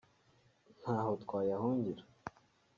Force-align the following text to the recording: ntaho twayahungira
ntaho 0.81 1.11
twayahungira 1.23 2.03